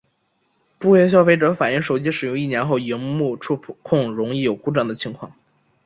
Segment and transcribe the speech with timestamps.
[0.79, 5.31] 部份消费者反应手机使用一年后萤幕触控容易有故障的情况。